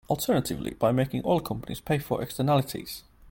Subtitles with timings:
[0.09, 3.03] Alternatively, by making oil companies pay for externalities.